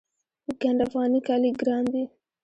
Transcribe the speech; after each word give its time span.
ګنډ 0.61 0.79
افغاني 0.87 1.19
کالي 1.27 1.49
ګران 1.61 1.83
دي 1.93 2.03